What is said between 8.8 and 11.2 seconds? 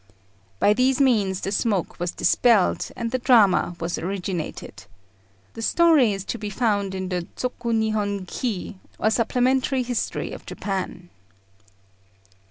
or supplementary history of Japan.